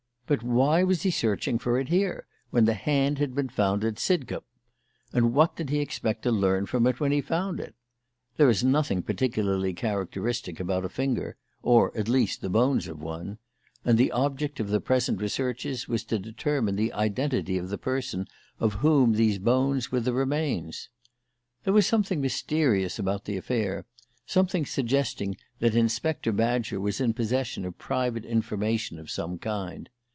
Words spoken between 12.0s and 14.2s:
least, the bones of one; and the